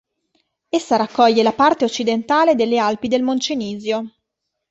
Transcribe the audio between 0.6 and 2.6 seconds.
Essa raccoglie la parte occidentale